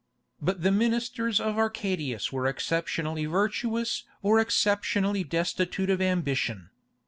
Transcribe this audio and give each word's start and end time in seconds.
But 0.41 0.63
the 0.63 0.71
ministers 0.71 1.39
of 1.39 1.59
Arcadius 1.59 2.31
were 2.33 2.47
exceptionally 2.47 3.27
virtuous 3.27 4.03
or 4.23 4.39
exceptionally 4.39 5.23
destitute 5.23 5.91
of 5.91 6.01
ambition. 6.01 6.71